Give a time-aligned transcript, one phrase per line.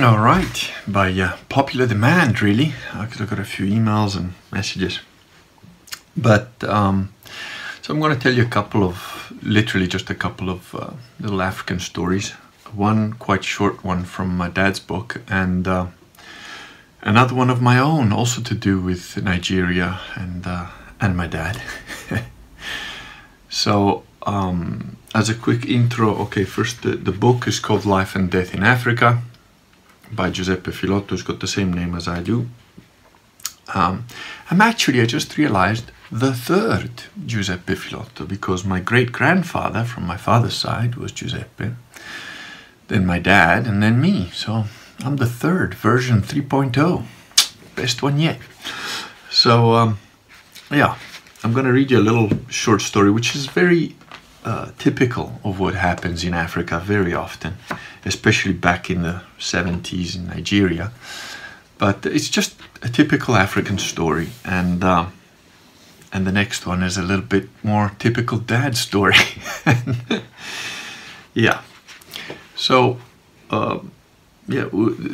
[0.00, 2.72] All right, by uh, popular demand, really.
[2.94, 5.00] I got a few emails and messages.
[6.16, 7.12] But, um,
[7.82, 10.90] so I'm going to tell you a couple of, literally just a couple of uh,
[11.18, 12.30] little African stories.
[12.72, 15.86] One quite short one from my dad's book, and uh,
[17.02, 20.66] another one of my own, also to do with Nigeria and, uh,
[21.00, 21.60] and my dad.
[23.48, 28.30] so, um, as a quick intro, okay, first the, the book is called Life and
[28.30, 29.22] Death in Africa
[30.12, 32.48] by Giuseppe Filotto, who's got the same name as I do.
[33.74, 34.06] Um,
[34.50, 36.90] I'm actually, I just realized, the third
[37.26, 41.72] Giuseppe Filotto because my great grandfather from my father's side was Giuseppe,
[42.88, 44.30] then my dad, and then me.
[44.32, 44.64] So
[45.00, 47.04] I'm the third, version 3.0.
[47.76, 48.38] Best one yet.
[49.30, 49.98] So, um,
[50.70, 50.96] yeah,
[51.44, 53.94] I'm going to read you a little short story which is very
[54.48, 57.58] uh, typical of what happens in Africa very often,
[58.06, 60.90] especially back in the 70s in Nigeria.
[61.76, 65.06] But it's just a typical African story, and uh,
[66.12, 69.20] and the next one is a little bit more typical dad story.
[71.34, 71.60] yeah.
[72.56, 72.96] So,
[73.50, 73.78] uh,
[74.48, 74.68] yeah.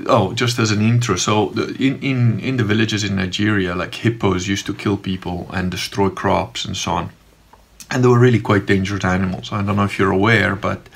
[0.06, 1.16] Oh, just as an intro.
[1.16, 5.70] So, in in in the villages in Nigeria, like hippos used to kill people and
[5.70, 7.10] destroy crops and so on
[7.90, 9.52] and they were really quite dangerous animals.
[9.52, 10.88] I don't know if you're aware, but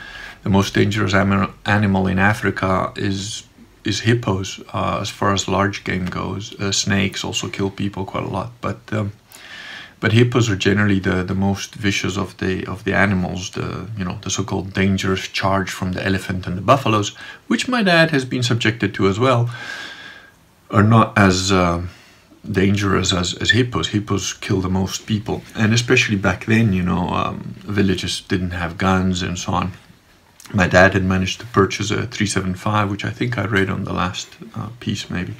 [0.42, 3.44] the most dangerous animal in Africa is
[3.84, 6.58] is hippos uh, as far as large game goes.
[6.60, 9.12] Uh, snakes also kill people quite a lot, but um,
[10.00, 13.50] but hippos are generally the, the most vicious of the of the animals.
[13.50, 17.10] The you know the so-called dangerous charge from the elephant and the buffaloes,
[17.46, 19.50] which my dad has been subjected to as well,
[20.70, 21.82] are not as uh,
[22.50, 23.88] dangerous as, as hippos.
[23.88, 28.78] Hippos kill the most people, and especially back then, you know, um, villages didn't have
[28.78, 29.72] guns and so on.
[30.52, 33.92] My dad had managed to purchase a 375, which I think I read on the
[33.92, 35.34] last uh, piece, maybe.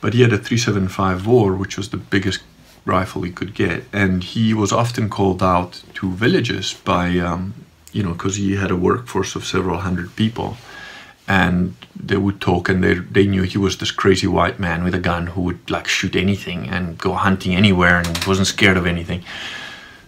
[0.00, 2.40] But he had a 375 Bore, which was the biggest
[2.84, 7.54] rifle he could get, and he was often called out to villages by, um,
[7.92, 10.56] you know, because he had a workforce of several hundred people
[11.30, 14.94] and they would talk and they, they knew he was this crazy white man with
[14.96, 18.84] a gun who would like shoot anything and go hunting anywhere and wasn't scared of
[18.84, 19.22] anything.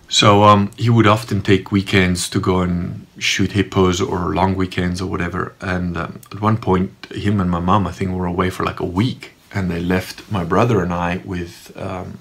[0.08, 5.00] So um, he would often take weekends to go and shoot hippos or long weekends
[5.00, 5.54] or whatever.
[5.60, 8.80] And um, at one point him and my mom i think were away for like
[8.80, 9.34] a week.
[9.54, 12.18] And they left my brother and i with um,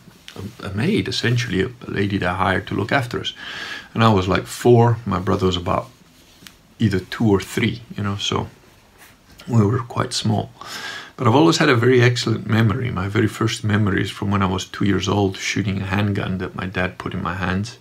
[0.64, 3.34] a, maid essentially a, a lady they hired to look after us.
[3.96, 4.98] And i was like four.
[5.08, 5.90] My brother was about
[6.78, 8.48] either two or three you know so
[9.52, 10.52] we were quite small.
[11.18, 12.90] But I've always had a very excellent memory.
[12.90, 16.40] My very first memory is from when I was two years old shooting a handgun
[16.40, 17.78] that my dad put in my hands,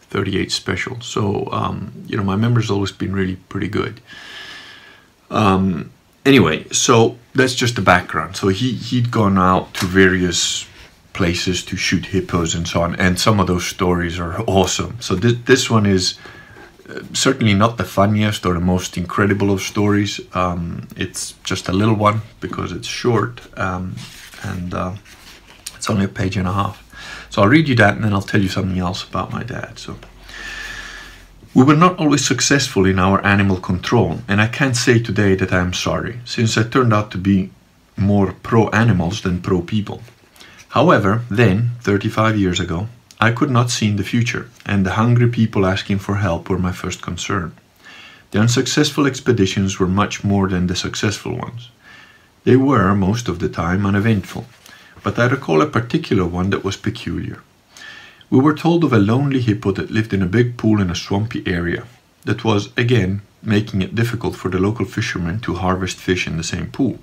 [0.00, 1.00] 38 Special.
[1.00, 4.00] So, um, you know, my memory's always been really pretty good.
[5.30, 5.90] Um,
[6.24, 8.36] anyway, so that's just the background.
[8.36, 10.66] So he, he'd gone out to various
[11.12, 14.96] places to shoot hippos and so on, and some of those stories are awesome.
[15.00, 16.18] So this, this one is
[17.12, 20.20] certainly not the funniest or the most incredible of stories.
[20.34, 23.96] Um, it's just a little one because it's short um,
[24.42, 24.94] and uh,
[25.76, 26.84] it's only a page and a half.
[27.30, 29.78] So I'll read you that and then I'll tell you something else about my dad.
[29.78, 29.96] So
[31.54, 35.52] we were not always successful in our animal control, and I can't say today that
[35.52, 37.50] I am sorry, since I turned out to be
[37.96, 40.02] more pro animals than pro people.
[40.68, 42.88] However, then, 35 years ago,
[43.20, 46.58] I could not see in the future, and the hungry people asking for help were
[46.58, 47.52] my first concern.
[48.30, 51.70] The unsuccessful expeditions were much more than the successful ones.
[52.44, 54.46] They were, most of the time, uneventful,
[55.02, 57.42] but I recall a particular one that was peculiar.
[58.30, 60.94] We were told of a lonely hippo that lived in a big pool in a
[60.94, 61.86] swampy area,
[62.24, 66.44] that was, again, making it difficult for the local fishermen to harvest fish in the
[66.44, 66.98] same pool.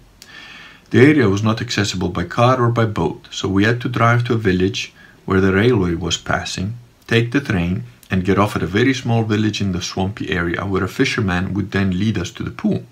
[0.91, 4.23] The area was not accessible by car or by boat, so we had to drive
[4.25, 4.93] to a village
[5.25, 6.77] where the railway was passing,
[7.07, 10.65] take the train, and get off at a very small village in the swampy area
[10.65, 12.83] where a fisherman would then lead us to the pool.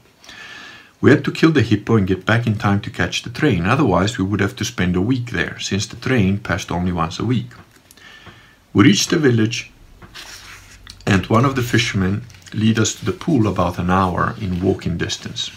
[0.99, 3.65] We had to kill the hippo and get back in time to catch the train,
[3.65, 7.19] otherwise, we would have to spend a week there, since the train passed only once
[7.19, 7.51] a week.
[8.73, 9.71] We reached the village,
[11.05, 14.97] and one of the fishermen led us to the pool about an hour in walking
[14.97, 15.51] distance.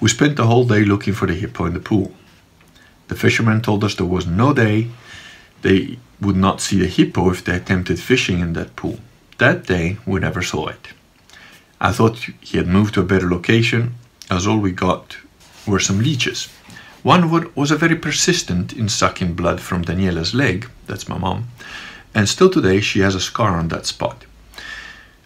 [0.00, 2.12] We spent the whole day looking for the hippo in the pool.
[3.08, 4.88] The fisherman told us there was no day
[5.62, 8.98] they would not see a hippo if they attempted fishing in that pool.
[9.38, 10.88] That day, we never saw it.
[11.80, 13.94] I thought he had moved to a better location,
[14.30, 15.16] as all we got
[15.66, 16.48] were some leeches.
[17.02, 21.48] One was a very persistent in sucking blood from Daniela's leg, that's my mom,
[22.14, 24.24] and still today she has a scar on that spot.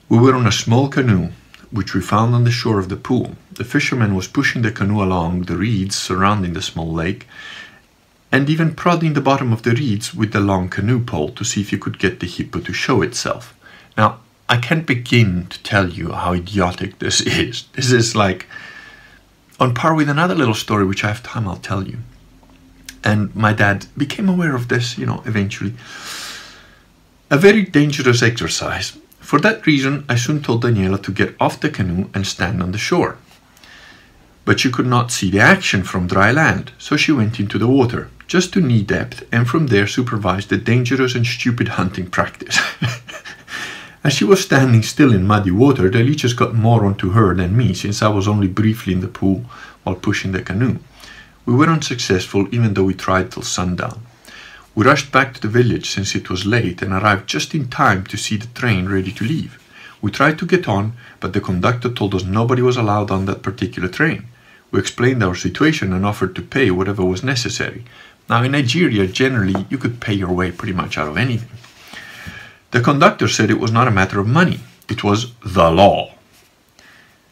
[0.09, 1.33] We were on a small canoe,
[1.71, 3.37] which we found on the shore of the pool.
[3.53, 7.27] The fisherman was pushing the canoe along the reeds surrounding the small lake
[8.37, 11.63] and even prodding the bottom of the reeds with the long canoe pole to see
[11.63, 13.55] if you could get the hippo to show itself.
[13.97, 17.65] Now, I can't begin to tell you how idiotic this is.
[17.73, 18.45] This is like
[19.59, 22.01] on par with another little story which I have time I'll tell you.
[23.03, 25.73] And my dad became aware of this, you know, eventually.
[27.31, 28.99] A very dangerous exercise.
[29.19, 32.73] For that reason, I soon told Daniela to get off the canoe and stand on
[32.73, 33.17] the shore.
[34.45, 37.67] But she could not see the action from dry land, so she went into the
[37.67, 42.59] water, just to knee depth, and from there supervised the dangerous and stupid hunting practice.
[44.05, 47.57] As she was standing still in muddy water, the leeches got more onto her than
[47.57, 49.45] me, since I was only briefly in the pool
[49.83, 50.79] while pushing the canoe.
[51.45, 54.01] We were unsuccessful even though we tried till sundown.
[54.75, 58.05] We rushed back to the village since it was late and arrived just in time
[58.07, 59.59] to see the train ready to leave.
[60.03, 63.43] We tried to get on, but the conductor told us nobody was allowed on that
[63.43, 64.27] particular train.
[64.71, 67.85] We explained our situation and offered to pay whatever was necessary.
[68.29, 71.57] Now, in Nigeria, generally, you could pay your way pretty much out of anything.
[72.73, 76.13] The conductor said it was not a matter of money, it was the law.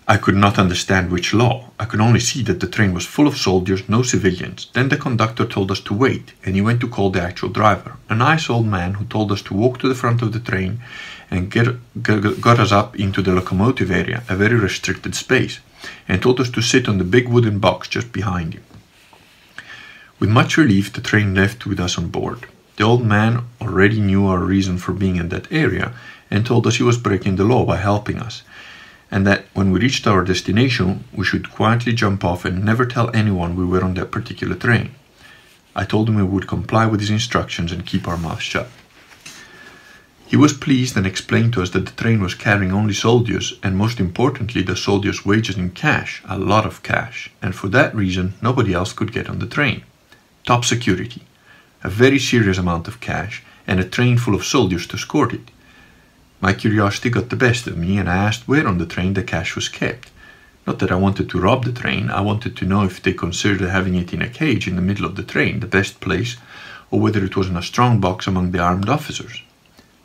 [0.07, 1.71] I could not understand which law.
[1.81, 4.69] I could only see that the train was full of soldiers, no civilians.
[4.75, 7.97] Then the conductor told us to wait, and he went to call the actual driver,
[8.11, 10.81] a nice old man who told us to walk to the front of the train
[11.31, 11.69] and get,
[12.03, 15.61] get, got us up into the locomotive area, a very restricted space,
[16.07, 18.63] and told us to sit on the big wooden box just behind him.
[20.21, 22.47] With much relief, the train left with us on board.
[22.77, 25.93] The old man already knew our reason for being in that area
[26.31, 28.43] and told us he was breaking the law by helping us,
[29.11, 33.15] and that when we reached our destination, we should quietly jump off and never tell
[33.15, 34.95] anyone we were on that particular train.
[35.75, 38.69] I told him we would comply with his instructions and keep our mouths shut.
[40.27, 43.77] He was pleased and explained to us that the train was carrying only soldiers and
[43.77, 48.35] most importantly the soldiers' wages in cash, a lot of cash, and for that reason
[48.41, 49.83] nobody else could get on the train.
[50.45, 51.23] Top security
[51.85, 55.51] a very serious amount of cash, and a train full of soldiers to escort it.
[56.41, 59.23] My curiosity got the best of me, and I asked where on the train the
[59.23, 60.11] cash was kept.
[60.67, 63.61] Not that I wanted to rob the train, I wanted to know if they considered
[63.61, 66.39] having it in a cage in the middle of the train the best place,
[66.91, 69.43] or whether it was in a strong box among the armed officers.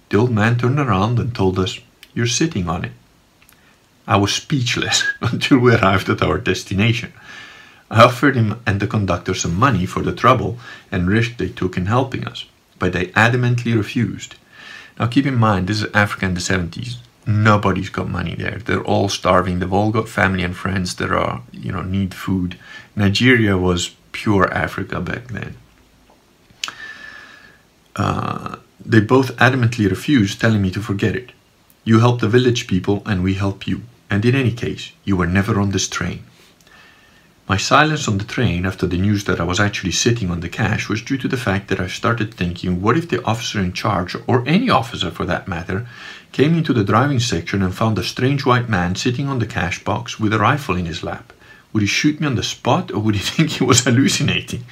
[0.09, 1.79] The old man turned around and told us,
[2.13, 2.91] You're sitting on it.
[4.05, 7.13] I was speechless until we arrived at our destination.
[7.91, 10.57] I offered him and the conductor some money for the trouble
[10.91, 12.45] and risk they took in helping us,
[12.77, 14.35] but they adamantly refused.
[14.99, 16.97] Now keep in mind, this is Africa in the 70s.
[17.25, 18.59] Nobody's got money there.
[18.59, 19.59] They're all starving.
[19.59, 22.57] They've all got family and friends that are, you know, need food.
[22.95, 25.55] Nigeria was pure Africa back then.
[27.95, 31.31] Uh, they both adamantly refused, telling me to forget it.
[31.83, 33.81] You help the village people and we help you.
[34.09, 36.23] And in any case, you were never on this train.
[37.49, 40.49] My silence on the train after the news that I was actually sitting on the
[40.49, 43.73] cash was due to the fact that I started thinking what if the officer in
[43.73, 45.87] charge, or any officer for that matter,
[46.31, 49.83] came into the driving section and found a strange white man sitting on the cash
[49.83, 51.33] box with a rifle in his lap?
[51.73, 54.63] Would he shoot me on the spot or would he think he was hallucinating?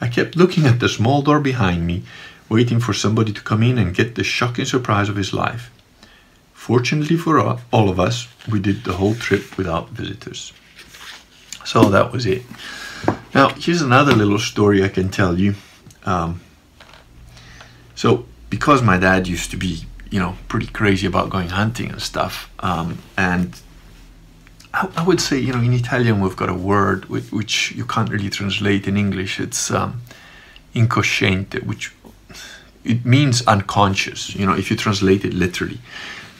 [0.00, 2.04] I kept looking at the small door behind me,
[2.48, 5.70] waiting for somebody to come in and get the shocking surprise of his life.
[6.54, 7.38] Fortunately for
[7.70, 10.54] all of us, we did the whole trip without visitors.
[11.66, 12.44] So that was it.
[13.34, 15.56] Now, here's another little story I can tell you.
[16.04, 16.40] Um,
[17.96, 22.00] so, because my dad used to be, you know, pretty crazy about going hunting and
[22.00, 23.60] stuff, um, and
[24.72, 27.84] I, I, would say, you know, in Italian we've got a word which, which you
[27.84, 29.40] can't really translate in English.
[29.40, 30.02] It's um,
[30.72, 31.92] incosciente, which
[32.84, 35.80] it means unconscious, you know, if you translate it literally.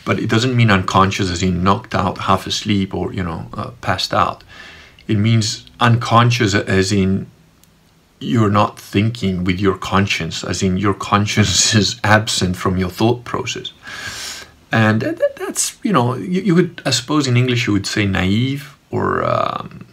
[0.05, 3.71] But it doesn't mean unconscious as in knocked out, half asleep, or, you know, uh,
[3.81, 4.45] passed out
[5.09, 7.31] it means unconscious as in
[8.19, 13.25] you're not thinking with your conscience, as in your conscience is absent from your thought
[13.25, 13.73] process.
[14.73, 15.01] And
[15.37, 19.23] that's, you know, you, you would, I suppose in English you would say naive or
[19.25, 19.87] um,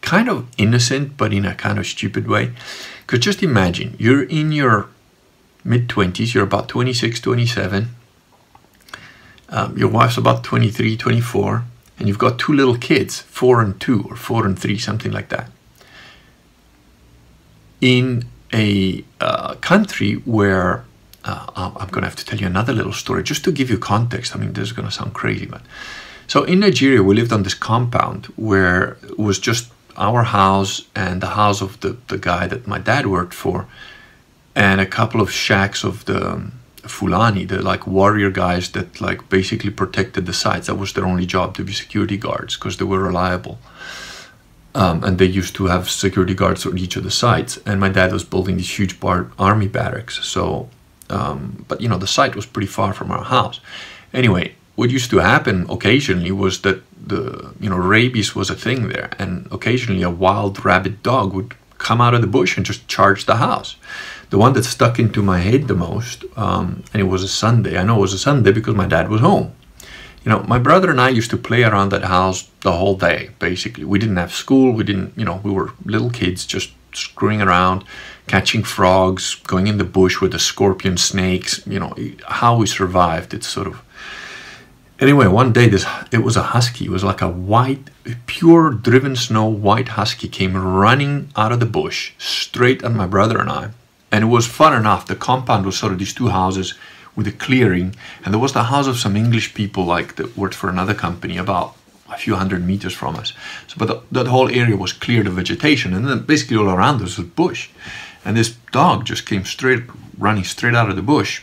[0.00, 2.52] kind of innocent, but in a kind of stupid way.
[3.06, 4.88] Because just imagine, you're in your
[5.62, 7.88] mid 20s, you're about 26, 27,
[9.50, 11.64] um, your wife's about 23, 24
[11.98, 15.28] and you've got two little kids, four and two, or four and three, something like
[15.28, 15.50] that,
[17.80, 20.84] in a uh, country where
[21.24, 23.78] uh, I'm going to have to tell you another little story just to give you
[23.78, 24.34] context.
[24.34, 25.62] I mean, this is going to sound crazy, but
[26.26, 31.20] so in Nigeria, we lived on this compound where it was just our house and
[31.20, 33.66] the house of the, the guy that my dad worked for,
[34.54, 36.50] and a couple of shacks of the
[36.86, 40.66] Fulani, the like warrior guys that like basically protected the sites.
[40.66, 43.58] That was their only job to be security guards because they were reliable.
[44.76, 47.58] Um, and they used to have security guards on each of the sites.
[47.64, 50.24] And my dad was building these huge bar- army barracks.
[50.24, 50.68] So,
[51.10, 53.60] um, but you know, the site was pretty far from our house.
[54.12, 58.88] Anyway, what used to happen occasionally was that the you know rabies was a thing
[58.88, 62.88] there, and occasionally a wild rabid dog would come out of the bush and just
[62.88, 63.76] charge the house.
[64.30, 67.78] The one that stuck into my head the most, um, and it was a Sunday.
[67.78, 69.54] I know it was a Sunday because my dad was home.
[70.24, 73.30] You know, my brother and I used to play around that house the whole day.
[73.38, 74.72] Basically, we didn't have school.
[74.72, 77.84] We didn't, you know, we were little kids just screwing around,
[78.26, 81.64] catching frogs, going in the bush with the scorpion snakes.
[81.66, 81.94] You know,
[82.26, 83.34] how we survived.
[83.34, 83.82] It's sort of
[85.00, 86.84] Anyway, one day this it was a husky.
[86.84, 87.90] It was like a white,
[88.26, 93.40] pure driven snow white husky came running out of the bush straight at my brother
[93.40, 93.70] and I.
[94.14, 95.06] And it was fun enough.
[95.06, 96.74] The compound was sort of these two houses
[97.16, 100.54] with a clearing, and there was the house of some English people like that worked
[100.54, 101.76] for another company about
[102.08, 103.32] a few hundred meters from us.
[103.66, 107.02] So, but the, that whole area was cleared of vegetation, and then basically all around
[107.02, 107.70] us was bush.
[108.24, 109.82] And this dog just came straight,
[110.16, 111.42] running straight out of the bush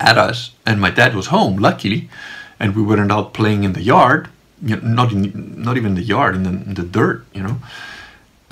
[0.00, 0.52] at us.
[0.66, 2.08] And my dad was home, luckily
[2.58, 4.28] and we weren't out playing in the yard,
[4.62, 7.58] you know, not in, not even the yard, in the, in the dirt, you know.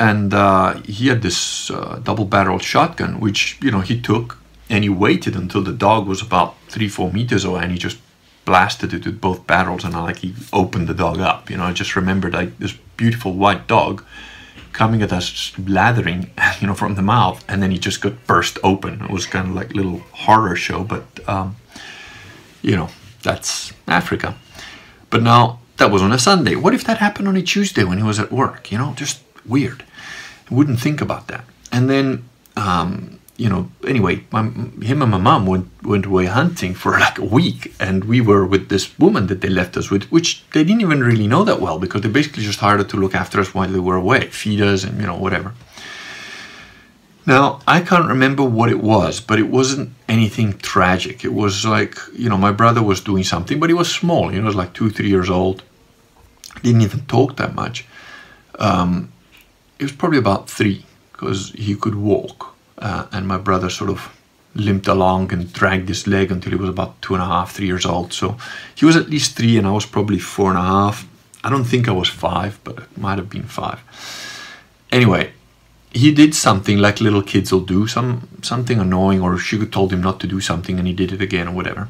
[0.03, 4.37] And uh, he had this uh, double-barreled shotgun, which you know he took,
[4.69, 7.99] and he waited until the dog was about three, four meters away, and he just
[8.45, 11.49] blasted it with both barrels, and like he opened the dog up.
[11.49, 14.05] You know, I just remembered like this beautiful white dog
[14.73, 16.31] coming at us, blathering,
[16.61, 19.03] you know, from the mouth, and then he just got burst open.
[19.03, 21.55] It was kind of like a little horror show, but um,
[22.61, 22.89] you know,
[23.23, 24.35] that's Africa.
[25.11, 26.57] But now that was on a Sunday.
[26.57, 28.73] What if that happened on a Tuesday when he was at work?
[28.73, 29.85] You know, just weird.
[30.53, 31.45] Wouldn't think about that.
[31.71, 32.25] And then,
[32.57, 37.19] um, you know, anyway, my, him and my mom went, went away hunting for like
[37.19, 40.63] a week, and we were with this woman that they left us with, which they
[40.63, 43.41] didn't even really know that well because they basically just hired her to look after
[43.41, 45.55] us while they were away, feed us, and you know, whatever.
[47.25, 51.25] Now, I can't remember what it was, but it wasn't anything tragic.
[51.25, 54.39] It was like, you know, my brother was doing something, but he was small, you
[54.39, 55.63] know, he was like two, three years old.
[56.63, 57.87] Didn't even talk that much.
[58.59, 59.13] Um,
[59.83, 62.55] he was probably about three because he could walk.
[62.79, 64.17] Uh, and my brother sort of
[64.55, 67.67] limped along and dragged his leg until he was about two and a half, three
[67.67, 68.13] years old.
[68.13, 68.37] So
[68.77, 71.05] he was at least three, and I was probably four and a half.
[71.43, 73.81] I don't think I was five, but it might have been five.
[74.93, 75.33] Anyway,
[75.91, 80.01] he did something like little kids will do, some something annoying, or she told him
[80.01, 81.89] not to do something and he did it again or whatever.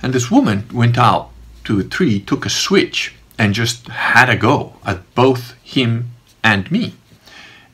[0.00, 1.30] And this woman went out
[1.64, 6.12] to a tree, took a switch, and just had a go at both him
[6.44, 6.94] and me.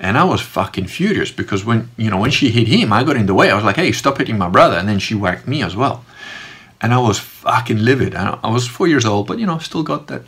[0.00, 3.16] And I was fucking furious because when you know when she hit him, I got
[3.16, 3.50] in the way.
[3.50, 6.04] I was like, "Hey, stop hitting my brother!" And then she whacked me as well,
[6.80, 8.14] and I was fucking livid.
[8.14, 10.22] I was four years old, but you know, still got that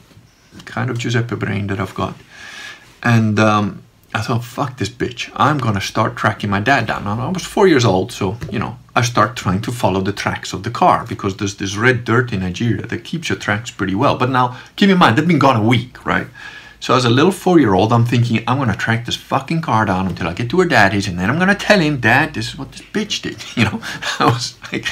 [0.64, 2.14] kind of Giuseppe brain that I've got.
[3.02, 5.30] And um, I thought, fuck this bitch.
[5.36, 7.06] I'm gonna start tracking my dad down.
[7.06, 10.12] And I was four years old, so you know, I start trying to follow the
[10.12, 13.70] tracks of the car because there's this red dirt in Nigeria that keeps your tracks
[13.70, 14.16] pretty well.
[14.16, 16.26] But now, keep in mind, they've been gone a week, right?
[16.80, 20.26] So as a little four-year-old, I'm thinking I'm gonna track this fucking car down until
[20.26, 22.58] I get to her dad is, and then I'm gonna tell him, Dad, this is
[22.58, 23.44] what this bitch did.
[23.56, 23.82] You know,
[24.18, 24.86] I was like,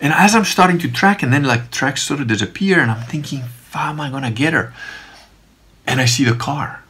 [0.00, 3.02] and as I'm starting to track, and then like tracks sort of disappear, and I'm
[3.06, 3.42] thinking,
[3.72, 4.74] how am I gonna get her?
[5.86, 6.82] And I see the car.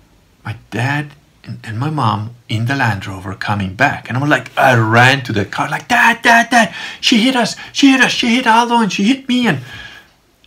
[0.44, 1.12] My dad
[1.44, 4.08] and, and, my mom in the Land Rover coming back.
[4.08, 7.54] And I'm like, I ran to the car, like, Dad, Dad, Dad, she hit us,
[7.72, 9.46] she hit us, she hit Aldo and she hit me.
[9.46, 9.60] And,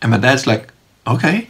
[0.02, 0.74] and my dad's like,
[1.08, 1.48] okay,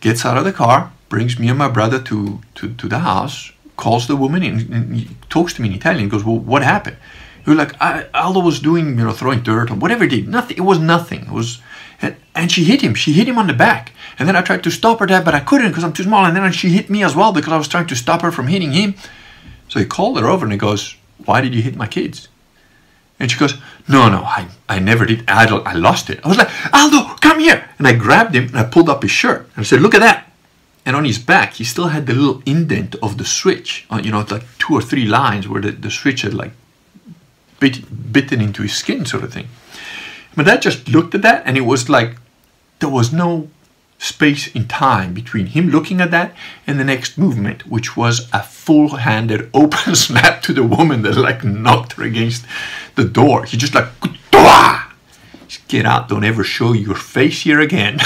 [0.00, 3.52] gets out of the car, brings me and my brother to, to, to the house,
[3.76, 6.96] calls the woman in, and he talks to me in Italian, goes, well, what happened?
[7.44, 7.74] He was like,
[8.14, 10.26] Aldo was doing, you know, throwing dirt or whatever he did.
[10.26, 11.26] Nothing, it was nothing.
[11.26, 11.60] It was,
[12.00, 12.94] and, and she hit him.
[12.94, 13.92] She hit him on the back.
[14.18, 16.24] And then I tried to stop her dad, but I couldn't because I'm too small.
[16.24, 18.46] And then she hit me as well because I was trying to stop her from
[18.46, 18.94] hitting him.
[19.68, 22.28] So he called her over and he goes, Why did you hit my kids?
[23.20, 23.54] And she goes,
[23.86, 25.28] No, no, I, I never did.
[25.28, 26.20] I, I lost it.
[26.24, 27.68] I was like, Aldo, come here.
[27.76, 29.50] And I grabbed him and I pulled up his shirt.
[29.54, 30.31] And I said, Look at that.
[30.84, 33.86] And on his back, he still had the little indent of the switch.
[33.88, 36.52] Uh, you know, like two or three lines where the, the switch had like
[37.60, 39.48] bit, bitten into his skin, sort of thing.
[40.34, 42.16] My dad just looked at that and it was like
[42.80, 43.48] there was no
[43.98, 46.34] space in time between him looking at that
[46.66, 51.44] and the next movement, which was a full-handed open slap to the woman that like
[51.44, 52.44] knocked her against
[52.96, 53.44] the door.
[53.44, 53.88] He just like
[55.68, 57.98] get out, don't ever show your face here again.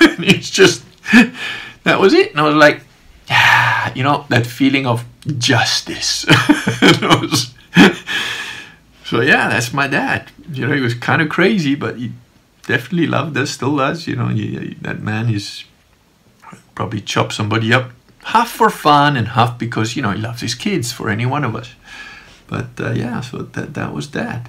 [0.00, 0.84] it's just
[1.88, 2.32] that was it.
[2.32, 2.82] And I was like,
[3.28, 5.04] yeah, you know, that feeling of
[5.38, 6.26] justice.
[7.02, 7.54] was,
[9.04, 10.30] so yeah, that's my dad.
[10.52, 12.12] You know, he was kind of crazy, but he
[12.66, 14.06] definitely loved us, still does.
[14.06, 15.64] You know, he, that man is
[16.74, 17.90] probably chop somebody up
[18.24, 21.44] half for fun and half because you know he loves his kids for any one
[21.44, 21.74] of us.
[22.46, 24.48] But uh, yeah, so that that was that.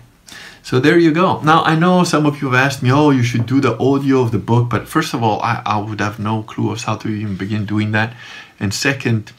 [0.69, 1.41] So there you go.
[1.41, 4.21] Now I know some of you have asked me, oh, you should do the audio
[4.21, 6.95] of the book, but first of all, I, I would have no clue of how
[6.97, 8.13] to even begin doing that.
[8.59, 9.31] And second,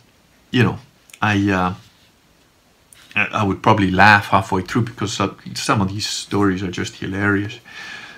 [0.51, 0.81] you know,
[1.23, 1.75] I uh,
[3.15, 5.13] I would probably laugh halfway through because
[5.55, 7.61] some of these stories are just hilarious.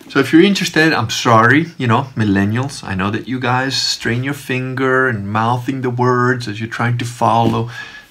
[0.08, 2.82] So if you're interested, I'm sorry, you know, millennials.
[2.82, 6.96] I know that you guys strain your finger and mouthing the words as you're trying
[6.96, 7.68] to follow,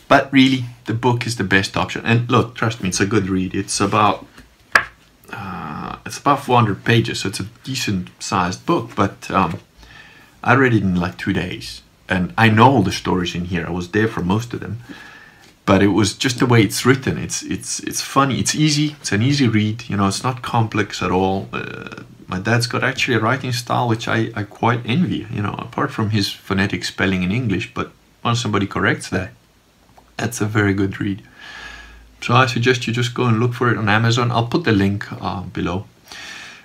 [0.08, 2.05] but really, the book is the best option.
[2.05, 3.55] And look, trust me, it's a good read.
[3.55, 4.27] It's about
[6.12, 8.91] it's about 400 pages, so it's a decent sized book.
[8.96, 9.60] But um,
[10.44, 13.65] I read it in like two days, and I know all the stories in here.
[13.65, 14.82] I was there for most of them
[15.65, 17.18] but it was just the way it's written.
[17.18, 18.39] It's it's it's funny.
[18.39, 18.96] It's easy.
[19.00, 19.89] It's an easy read.
[19.89, 21.48] You know, it's not complex at all.
[21.53, 25.27] Uh, my dad's got actually a writing style which I, I quite envy.
[25.32, 27.91] You know, apart from his phonetic spelling in English, but
[28.24, 29.32] once somebody corrects that,
[30.18, 31.22] that's a very good read.
[32.22, 34.32] So I suggest you just go and look for it on Amazon.
[34.32, 35.86] I'll put the link uh, below.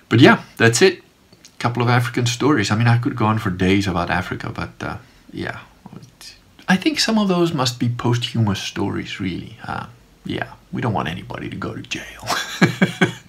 [0.09, 0.99] But yeah, that's it.
[0.99, 2.71] A Couple of African stories.
[2.71, 4.97] I mean, I could go on for days about Africa, but uh,
[5.31, 5.59] yeah,
[6.67, 9.57] I think some of those must be posthumous stories, really.
[9.63, 9.87] Uh,
[10.25, 12.27] yeah, we don't want anybody to go to jail.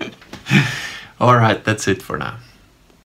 [1.21, 2.39] All right, that's it for now.